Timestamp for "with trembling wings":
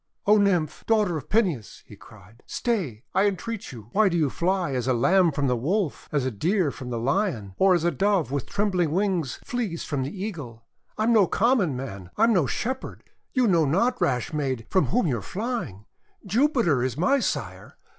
8.31-9.39